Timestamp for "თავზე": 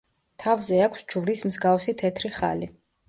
0.43-0.79